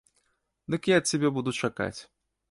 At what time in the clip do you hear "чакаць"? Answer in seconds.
1.67-1.95